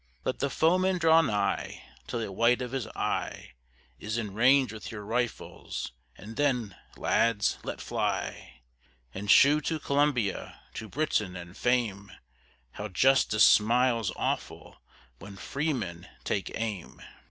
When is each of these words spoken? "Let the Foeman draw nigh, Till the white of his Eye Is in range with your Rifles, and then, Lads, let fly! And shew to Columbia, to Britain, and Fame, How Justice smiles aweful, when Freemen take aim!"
"Let 0.23 0.39
the 0.39 0.49
Foeman 0.49 0.97
draw 0.97 1.21
nigh, 1.21 1.83
Till 2.07 2.21
the 2.21 2.31
white 2.31 2.63
of 2.63 2.71
his 2.71 2.87
Eye 2.95 3.51
Is 3.99 4.17
in 4.17 4.33
range 4.33 4.73
with 4.73 4.89
your 4.91 5.05
Rifles, 5.05 5.91
and 6.17 6.37
then, 6.37 6.75
Lads, 6.97 7.59
let 7.63 7.79
fly! 7.79 8.63
And 9.13 9.29
shew 9.29 9.61
to 9.61 9.77
Columbia, 9.77 10.59
to 10.73 10.89
Britain, 10.89 11.35
and 11.35 11.55
Fame, 11.55 12.11
How 12.71 12.87
Justice 12.87 13.43
smiles 13.43 14.09
aweful, 14.15 14.77
when 15.19 15.35
Freemen 15.37 16.07
take 16.23 16.49
aim!" 16.55 17.03